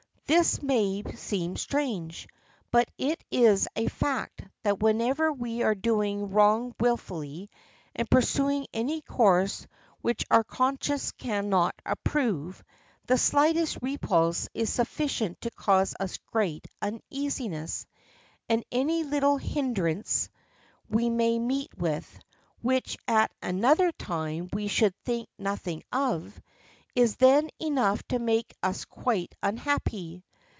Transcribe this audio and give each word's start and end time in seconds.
This 0.27 0.61
may 0.61 1.03
seem 1.13 1.57
strange, 1.57 2.25
but 2.71 2.87
it 2.97 3.21
is 3.31 3.67
a 3.75 3.89
fact 3.89 4.41
that 4.63 4.79
whenever 4.79 5.29
we 5.33 5.61
are 5.61 5.75
doing 5.75 6.29
wrong 6.31 6.73
wilfully, 6.79 7.49
and 7.93 8.09
pursuing 8.09 8.65
any 8.73 9.01
course 9.01 9.67
which 9.99 10.23
our 10.31 10.45
conscience 10.45 11.11
cannot 11.11 11.75
approve, 11.85 12.63
the 13.07 13.17
slightest 13.17 13.79
repulse 13.81 14.47
is 14.53 14.71
sufficient 14.71 15.41
to 15.41 15.51
cause 15.51 15.95
us 15.99 16.15
great 16.31 16.65
uneasiness, 16.81 17.85
and 18.47 18.63
any 18.71 19.03
little 19.03 19.35
hindrance 19.35 20.29
we 20.87 21.09
may 21.09 21.39
meet 21.39 21.77
with, 21.77 22.07
which 22.61 22.95
at 23.05 23.33
another 23.43 23.91
time 23.91 24.47
we 24.53 24.69
should 24.69 24.95
think 25.03 25.27
nothing 25.37 25.83
of, 25.91 26.41
is 26.93 27.15
then 27.17 27.49
enough 27.61 28.03
to 28.03 28.19
make 28.19 28.53
us 28.61 28.83
quite 28.83 29.33
unhappy. 29.41 30.21